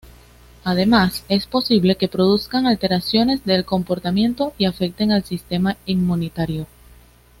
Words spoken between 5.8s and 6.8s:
inmunitario.